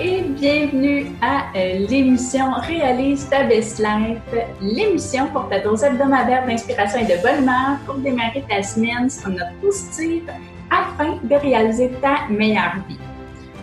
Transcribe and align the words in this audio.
Et 0.00 0.22
bienvenue 0.22 1.06
à 1.22 1.44
euh, 1.56 1.86
l'émission 1.88 2.52
Réalise 2.54 3.28
ta 3.28 3.44
best 3.44 3.78
life, 3.78 4.18
l'émission 4.60 5.28
pour 5.28 5.48
ta 5.48 5.60
dose 5.60 5.84
hebdomadaire 5.84 6.44
d'inspiration 6.46 6.98
et 6.98 7.04
de 7.04 7.22
bonne 7.22 7.42
humeur 7.44 7.78
pour 7.86 7.94
démarrer 7.96 8.44
ta 8.48 8.60
semaine 8.62 9.08
sur 9.08 9.28
notre 9.30 9.54
positive 9.60 10.28
afin 10.68 11.18
de 11.22 11.34
réaliser 11.36 11.92
ta 12.02 12.26
meilleure 12.28 12.74
vie. 12.88 12.98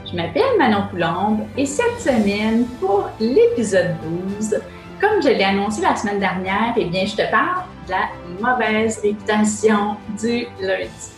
Je 0.09 0.15
m'appelle 0.15 0.57
Manon 0.57 0.87
Coulombe 0.89 1.41
et 1.57 1.65
cette 1.65 1.99
semaine, 1.99 2.65
pour 2.79 3.09
l'épisode 3.19 3.95
12, 4.39 4.55
comme 5.01 5.21
je 5.21 5.29
l'ai 5.29 5.43
annoncé 5.43 5.81
la 5.81 5.97
semaine 5.97 6.19
dernière, 6.19 6.73
eh 6.77 6.85
bien, 6.85 7.05
je 7.05 7.15
te 7.17 7.29
parle 7.29 7.63
de 7.87 7.91
la 7.91 8.07
mauvaise 8.39 8.99
réputation 9.01 9.97
du 10.17 10.45
lundi. 10.61 11.11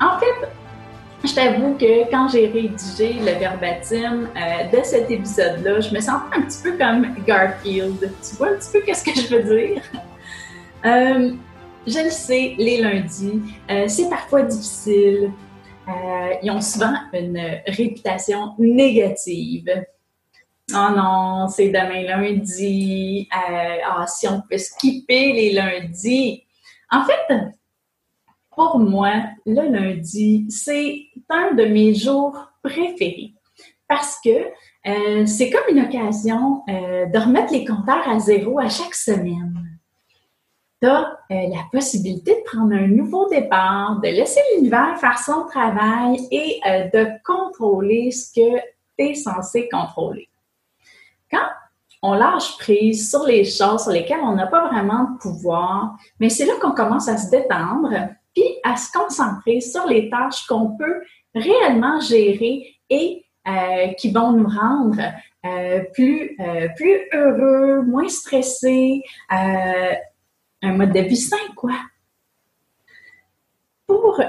En 0.00 0.18
fait, 0.18 0.48
je 1.24 1.34
t'avoue 1.34 1.74
que 1.74 2.10
quand 2.10 2.28
j'ai 2.28 2.46
rédigé 2.46 3.14
le 3.14 3.38
verbatim 3.38 4.28
euh, 4.36 4.76
de 4.76 4.82
cet 4.82 5.10
épisode-là, 5.10 5.80
je 5.80 5.94
me 5.94 6.00
sentais 6.00 6.36
un 6.36 6.42
petit 6.42 6.62
peu 6.62 6.78
comme 6.78 7.14
Garfield. 7.26 7.98
Tu 8.00 8.36
vois 8.36 8.48
un 8.48 8.54
petit 8.54 8.72
peu 8.72 8.80
qu'est-ce 8.80 9.04
que 9.04 9.14
je 9.14 9.36
veux 9.36 9.42
dire? 9.42 9.82
Euh, 10.86 11.32
je 11.86 12.04
le 12.04 12.08
sais, 12.08 12.54
les 12.56 12.80
lundis, 12.80 13.42
euh, 13.70 13.86
c'est 13.86 14.08
parfois 14.08 14.40
difficile. 14.40 15.30
ils 16.42 16.50
ont 16.50 16.62
souvent 16.62 16.94
une 17.12 17.38
réputation 17.66 18.54
négative. 18.58 19.68
Oh 20.72 20.88
non, 20.96 21.48
c'est 21.48 21.68
demain 21.68 22.02
lundi. 22.04 23.28
ah, 23.30 24.06
si 24.06 24.26
on 24.26 24.40
peut 24.40 24.56
skipper 24.56 25.34
les 25.34 25.52
lundis. 25.52 26.44
En 26.90 27.04
fait, 27.04 27.30
pour 28.60 28.78
moi, 28.78 29.22
le 29.46 29.70
lundi, 29.70 30.46
c'est 30.48 31.09
un 31.30 31.54
de 31.54 31.64
mes 31.64 31.94
jours 31.94 32.36
préférés 32.62 33.34
parce 33.90 34.20
que 34.24 34.46
euh, 34.86 35.26
c'est 35.26 35.50
comme 35.50 35.76
une 35.76 35.84
occasion 35.84 36.62
euh, 36.68 37.06
de 37.06 37.18
remettre 37.18 37.52
les 37.52 37.64
compteurs 37.64 38.08
à 38.08 38.20
zéro 38.20 38.60
à 38.60 38.68
chaque 38.68 38.94
semaine. 38.94 39.52
Tu 40.80 40.88
as 40.88 41.18
euh, 41.30 41.48
la 41.48 41.64
possibilité 41.72 42.36
de 42.36 42.44
prendre 42.44 42.72
un 42.72 42.86
nouveau 42.86 43.28
départ, 43.28 44.00
de 44.00 44.08
laisser 44.08 44.40
l'univers 44.54 44.96
faire 44.98 45.18
son 45.18 45.44
travail 45.46 46.20
et 46.30 46.60
de 46.94 47.08
contrôler 47.24 48.12
ce 48.12 48.32
que 48.32 48.58
tu 48.96 49.04
es 49.04 49.14
censé 49.14 49.68
contrôler. 49.68 50.28
Quand 51.30 51.48
on 52.02 52.14
lâche 52.14 52.56
prise 52.58 53.10
sur 53.10 53.24
les 53.24 53.44
choses 53.44 53.82
sur 53.82 53.90
lesquelles 53.90 54.20
on 54.22 54.36
n'a 54.36 54.46
pas 54.46 54.68
vraiment 54.68 55.04
de 55.04 55.18
pouvoir, 55.18 55.96
mais 56.18 56.30
c'est 56.30 56.46
là 56.46 56.54
qu'on 56.60 56.72
commence 56.72 57.08
à 57.08 57.18
se 57.18 57.28
détendre 57.28 57.90
puis 58.34 58.44
à 58.62 58.76
se 58.76 58.90
concentrer 58.92 59.60
sur 59.60 59.86
les 59.86 60.08
tâches 60.08 60.46
qu'on 60.46 60.76
peut 60.76 61.02
réellement 61.34 62.00
gérer 62.00 62.74
et 62.88 63.24
euh, 63.48 63.94
qui 63.94 64.10
vont 64.10 64.32
nous 64.32 64.48
rendre 64.48 65.00
euh, 65.46 65.82
plus, 65.94 66.36
euh, 66.40 66.68
plus 66.76 67.00
heureux, 67.14 67.82
moins 67.82 68.08
stressés, 68.08 69.02
un 69.30 69.96
mode 70.62 70.92
de 70.92 71.00
vie 71.00 71.16
sain, 71.16 71.36
quoi. 71.56 71.72
Pour, 73.86 74.20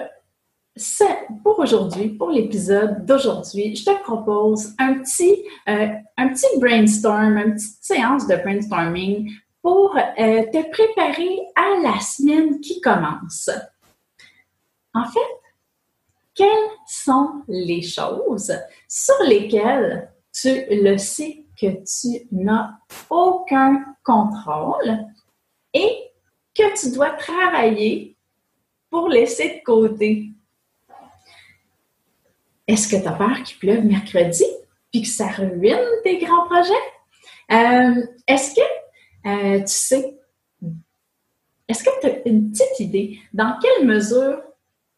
pour 1.43 1.59
aujourd'hui, 1.59 2.09
pour 2.09 2.29
l'épisode 2.29 3.05
d'aujourd'hui, 3.05 3.75
je 3.75 3.83
te 3.83 4.01
propose 4.01 4.73
un 4.79 4.95
petit, 4.99 5.43
un 5.67 6.29
petit 6.29 6.59
brainstorm, 6.59 7.37
une 7.37 7.55
petite 7.55 7.83
séance 7.83 8.27
de 8.27 8.37
brainstorming 8.37 9.29
pour 9.61 9.93
te 9.93 10.71
préparer 10.71 11.39
à 11.55 11.81
la 11.83 11.99
semaine 11.99 12.61
qui 12.61 12.79
commence. 12.79 13.49
En 14.93 15.03
fait, 15.03 15.19
quelles 16.33 16.69
sont 17.03 17.43
les 17.47 17.81
choses 17.81 18.53
sur 18.87 19.15
lesquelles 19.25 20.11
tu 20.33 20.65
le 20.69 20.97
sais 20.97 21.45
que 21.59 21.67
tu 21.67 22.27
n'as 22.31 22.71
aucun 23.09 23.83
contrôle 24.03 25.05
et 25.73 26.11
que 26.55 26.79
tu 26.79 26.91
dois 26.93 27.11
travailler 27.11 28.17
pour 28.89 29.09
laisser 29.09 29.59
de 29.59 29.63
côté? 29.63 30.29
Est-ce 32.67 32.87
que 32.87 33.01
tu 33.01 33.07
as 33.07 33.13
peur 33.13 33.43
qu'il 33.43 33.57
pleuve 33.57 33.85
mercredi 33.85 34.45
puis 34.91 35.01
que 35.01 35.07
ça 35.07 35.27
ruine 35.27 35.79
tes 36.03 36.17
grands 36.19 36.45
projets? 36.45 36.73
Euh, 37.51 38.05
est-ce 38.27 38.55
que 38.55 38.61
euh, 39.25 39.59
tu 39.59 39.67
sais, 39.67 40.17
est-ce 41.67 41.83
que 41.83 41.89
tu 42.01 42.07
as 42.07 42.27
une 42.27 42.51
petite 42.51 42.79
idée 42.79 43.19
dans 43.33 43.57
quelle 43.61 43.87
mesure 43.87 44.41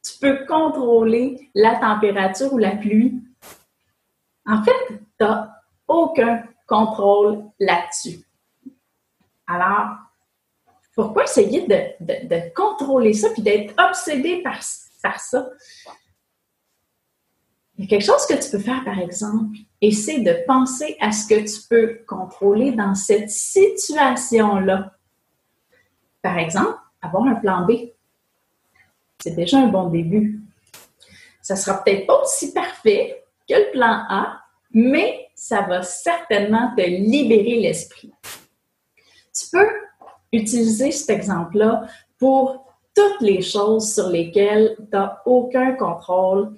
tu 0.03 0.19
peux 0.19 0.45
contrôler 0.45 1.49
la 1.55 1.75
température 1.75 2.53
ou 2.53 2.57
la 2.57 2.75
pluie. 2.75 3.21
En 4.45 4.63
fait, 4.63 4.71
tu 4.89 4.97
n'as 5.21 5.49
aucun 5.87 6.43
contrôle 6.67 7.43
là-dessus. 7.59 8.19
Alors, 9.47 9.95
pourquoi 10.95 11.23
essayer 11.23 11.67
de, 11.67 12.53
contrôler 12.53 13.13
ça 13.13 13.29
puis 13.29 13.41
d'être 13.41 13.73
obsédé 13.83 14.41
par, 14.43 14.59
par 15.01 15.19
ça? 15.19 15.49
Il 17.75 17.85
y 17.85 17.87
a 17.87 17.89
quelque 17.89 18.05
chose 18.05 18.25
que 18.27 18.35
tu 18.35 18.51
peux 18.51 18.59
faire, 18.59 18.83
par 18.83 18.99
exemple, 18.99 19.57
et 19.81 19.89
de 19.89 20.45
penser 20.45 20.95
à 20.99 21.11
ce 21.11 21.27
que 21.27 21.39
tu 21.41 21.67
peux 21.67 22.03
contrôler 22.07 22.71
dans 22.71 22.93
cette 22.93 23.29
situation-là. 23.29 24.95
Par 26.21 26.37
exemple, 26.37 26.77
avoir 27.01 27.23
un 27.25 27.35
plan 27.35 27.65
B 27.65 27.92
c'est 29.23 29.35
déjà 29.35 29.57
un 29.59 29.67
bon 29.67 29.87
début. 29.87 30.41
Ça 31.41 31.55
sera 31.55 31.81
peut-être 31.81 32.05
pas 32.05 32.21
aussi 32.21 32.51
parfait 32.51 33.23
que 33.47 33.53
le 33.55 33.71
plan 33.71 34.03
A, 34.09 34.41
mais 34.73 35.29
ça 35.33 35.61
va 35.61 35.81
certainement 35.81 36.73
te 36.75 36.81
libérer 36.81 37.61
l'esprit. 37.61 38.11
Tu 39.33 39.45
peux 39.49 39.69
utiliser 40.33 40.91
cet 40.91 41.09
exemple-là 41.09 41.87
pour 42.19 42.65
toutes 42.93 43.21
les 43.21 43.41
choses 43.41 43.93
sur 43.93 44.09
lesquelles 44.09 44.75
tu 44.77 44.83
n'as 44.91 45.21
aucun 45.25 45.71
contrôle 45.73 46.55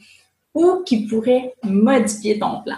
ou 0.55 0.81
qui 0.85 1.05
pourraient 1.05 1.53
modifier 1.63 2.39
ton 2.39 2.63
plan. 2.63 2.77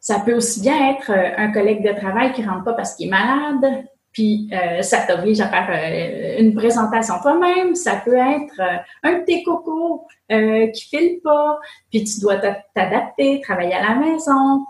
Ça 0.00 0.20
peut 0.20 0.34
aussi 0.34 0.60
bien 0.60 0.90
être 0.90 1.10
euh, 1.10 1.32
un 1.36 1.50
collègue 1.50 1.82
de 1.82 1.98
travail 1.98 2.32
qui 2.32 2.42
ne 2.42 2.48
rentre 2.48 2.64
pas 2.64 2.74
parce 2.74 2.94
qu'il 2.94 3.08
est 3.08 3.10
malade, 3.10 3.86
puis 4.18 4.50
euh, 4.52 4.82
ça 4.82 5.02
t'oblige 5.06 5.40
à 5.40 5.46
faire 5.46 5.68
euh, 5.70 6.40
une 6.40 6.52
présentation 6.52 7.14
toi-même. 7.22 7.76
Ça 7.76 8.02
peut 8.04 8.16
être 8.16 8.58
euh, 8.58 8.78
un 9.04 9.20
de 9.20 9.24
tes 9.24 9.44
cocos 9.44 10.08
qui 10.28 10.88
file 10.88 11.20
pas, 11.22 11.58
puis 11.88 12.02
tu 12.02 12.20
dois 12.20 12.36
t'adapter, 12.74 13.40
travailler 13.40 13.74
à 13.74 13.88
la 13.88 13.94
maison. 13.94 14.66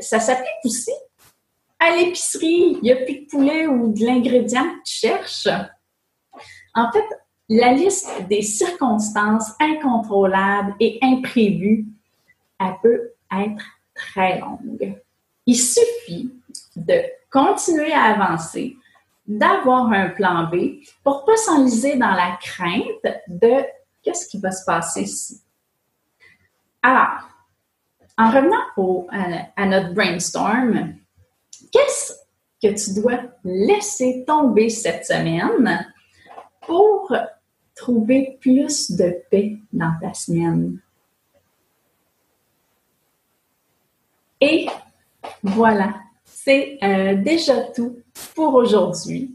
ça 0.00 0.18
s'applique 0.18 0.48
aussi 0.64 0.90
à 1.78 1.94
l'épicerie. 1.94 2.78
Il 2.78 2.80
n'y 2.82 2.92
a 2.92 2.96
plus 2.96 3.20
de 3.20 3.26
poulet 3.26 3.66
ou 3.68 3.92
de 3.92 4.04
l'ingrédient 4.04 4.64
que 4.64 4.82
tu 4.84 4.96
cherches. 4.96 5.48
En 6.74 6.90
fait, 6.90 7.04
la 7.50 7.72
liste 7.72 8.10
des 8.28 8.42
circonstances 8.42 9.52
incontrôlables 9.60 10.74
et 10.80 10.98
imprévues, 11.02 11.86
elle 12.58 12.74
peut 12.82 13.12
être 13.30 13.64
très 13.94 14.40
longue. 14.40 14.98
Il 15.46 15.56
suffit 15.56 16.32
de 16.74 17.00
continuer 17.34 17.92
à 17.92 18.14
avancer, 18.14 18.76
d'avoir 19.26 19.90
un 19.90 20.10
plan 20.10 20.44
B 20.44 20.84
pour 21.02 21.24
pas 21.24 21.36
s'enliser 21.36 21.96
dans 21.96 22.12
la 22.12 22.38
crainte 22.40 23.18
de 23.26 23.64
qu'est-ce 24.04 24.28
qui 24.28 24.38
va 24.38 24.52
se 24.52 24.64
passer 24.64 25.02
ici. 25.02 25.40
Alors, 26.80 27.28
en 28.16 28.30
revenant 28.30 29.08
à, 29.56 29.66
notre 29.66 29.92
brainstorm, 29.94 30.94
qu'est-ce 31.72 32.12
que 32.62 32.68
tu 32.68 33.00
dois 33.00 33.18
laisser 33.42 34.24
tomber 34.24 34.68
cette 34.68 35.04
semaine 35.04 35.92
pour 36.60 37.12
trouver 37.74 38.38
plus 38.40 38.92
de 38.92 39.12
paix 39.28 39.58
dans 39.72 39.94
ta 40.00 40.14
semaine? 40.14 40.78
Et 44.40 44.68
voilà, 45.42 45.94
c'est 46.44 46.78
euh, 46.82 47.14
déjà 47.14 47.62
tout 47.74 48.00
pour 48.34 48.54
aujourd'hui. 48.54 49.34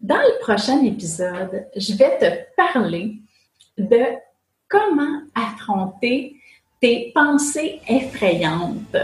Dans 0.00 0.16
le 0.16 0.40
prochain 0.40 0.82
épisode, 0.84 1.66
je 1.76 1.94
vais 1.94 2.18
te 2.18 2.26
parler 2.56 3.18
de 3.78 4.04
comment 4.68 5.20
affronter 5.34 6.34
tes 6.80 7.12
pensées 7.14 7.80
effrayantes. 7.88 8.96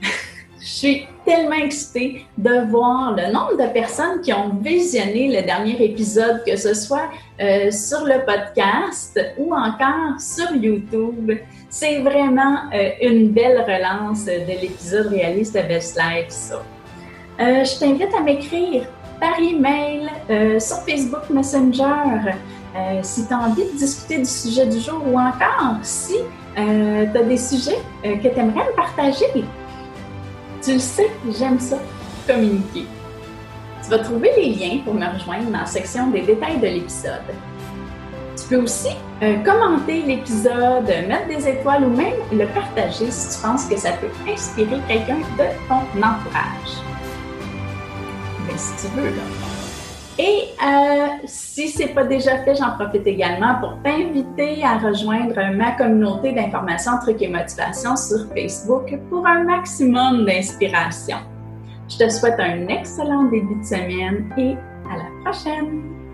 je 0.60 0.64
suis 0.64 1.06
tellement 1.24 1.56
excitée 1.56 2.24
de 2.38 2.70
voir 2.70 3.16
le 3.16 3.32
nombre 3.32 3.56
de 3.56 3.72
personnes 3.72 4.20
qui 4.20 4.32
ont 4.32 4.54
visionné 4.54 5.36
le 5.36 5.44
dernier 5.44 5.82
épisode, 5.82 6.44
que 6.46 6.54
ce 6.56 6.74
soit 6.74 7.10
euh, 7.40 7.72
sur 7.72 8.04
le 8.04 8.24
podcast 8.24 9.20
ou 9.36 9.52
encore 9.52 10.20
sur 10.20 10.54
YouTube. 10.54 11.32
C'est 11.70 12.00
vraiment 12.00 12.56
euh, 12.74 12.90
une 13.00 13.28
belle 13.30 13.64
relance 13.66 14.26
de 14.26 14.60
l'épisode 14.60 15.06
réaliste 15.06 15.54
de 15.54 15.62
Best 15.62 15.96
Life, 15.96 16.28
ça. 16.28 16.56
Euh, 17.40 17.64
je 17.64 17.78
t'invite 17.78 18.14
à 18.14 18.20
m'écrire 18.20 18.86
par 19.18 19.38
email, 19.38 20.08
sur 20.60 20.78
Facebook 20.78 21.28
Messenger, 21.30 22.32
si 23.02 23.26
tu 23.26 23.34
as 23.34 23.38
envie 23.38 23.64
de 23.64 23.78
discuter 23.78 24.18
du 24.18 24.24
sujet 24.24 24.66
du 24.66 24.80
jour 24.80 25.02
ou 25.06 25.18
encore 25.18 25.76
si 25.82 26.16
Euh, 26.58 27.06
tu 27.12 27.18
as 27.18 27.22
des 27.22 27.36
sujets 27.36 27.78
euh, 28.04 28.16
que 28.16 28.28
tu 28.28 28.38
aimerais 28.38 28.66
me 28.66 28.74
partager? 28.74 29.26
Tu 30.62 30.72
le 30.72 30.78
sais, 30.78 31.08
j'aime 31.38 31.60
ça, 31.60 31.78
communiquer. 32.26 32.86
Tu 33.82 33.90
vas 33.90 34.00
trouver 34.00 34.30
les 34.36 34.54
liens 34.54 34.78
pour 34.84 34.94
me 34.94 35.06
rejoindre 35.06 35.50
dans 35.50 35.60
la 35.60 35.66
section 35.66 36.10
des 36.10 36.22
détails 36.22 36.58
de 36.58 36.66
l'épisode. 36.66 37.22
Peux 38.50 38.62
aussi 38.62 38.96
euh, 39.22 39.36
commenter 39.44 40.02
l'épisode, 40.02 40.88
mettre 41.06 41.28
des 41.28 41.48
étoiles 41.48 41.84
ou 41.84 41.96
même 41.96 42.14
le 42.32 42.46
partager 42.46 43.08
si 43.08 43.36
tu 43.36 43.46
penses 43.46 43.66
que 43.66 43.76
ça 43.76 43.92
peut 43.92 44.08
inspirer 44.28 44.80
quelqu'un 44.88 45.18
de 45.18 45.44
ton 45.68 45.76
entourage. 45.98 46.82
Mais 48.48 48.58
si 48.58 48.72
tu 48.88 48.92
veux, 48.96 49.10
là. 49.10 49.22
Et 50.18 50.48
euh, 50.66 51.06
si 51.26 51.68
ce 51.68 51.78
n'est 51.78 51.94
pas 51.94 52.02
déjà 52.02 52.38
fait, 52.38 52.56
j'en 52.56 52.72
profite 52.72 53.06
également 53.06 53.54
pour 53.60 53.78
t'inviter 53.84 54.64
à 54.64 54.78
rejoindre 54.78 55.54
ma 55.54 55.70
communauté 55.72 56.32
d'informations, 56.32 56.98
trucs 57.00 57.22
et 57.22 57.28
motivations 57.28 57.94
sur 57.94 58.26
Facebook 58.34 58.98
pour 59.08 59.24
un 59.28 59.44
maximum 59.44 60.26
d'inspiration. 60.26 61.18
Je 61.88 61.98
te 61.98 62.08
souhaite 62.08 62.40
un 62.40 62.66
excellent 62.66 63.24
début 63.30 63.60
de 63.60 63.64
semaine 63.64 64.28
et 64.36 64.56
à 64.92 64.96
la 64.96 65.30
prochaine! 65.30 66.09